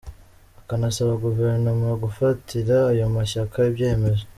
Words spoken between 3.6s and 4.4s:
ibyemezo.